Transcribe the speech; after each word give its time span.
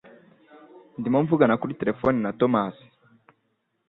Ndimo 0.99 1.17
mvugana 1.23 1.55
kuri 1.61 1.77
terefone 1.79 2.17
na 2.21 2.31
Tomasi. 2.39 2.85